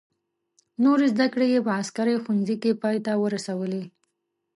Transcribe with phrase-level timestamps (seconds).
[0.83, 3.83] نورې زده کړې یې په عسکري ښوونځي کې پای ته ورسولې.